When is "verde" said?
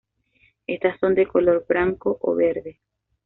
2.33-2.79